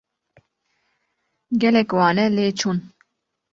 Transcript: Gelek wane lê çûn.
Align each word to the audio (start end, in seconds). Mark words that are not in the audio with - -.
Gelek 1.61 1.89
wane 1.97 2.25
lê 2.35 2.47
çûn. 2.59 2.77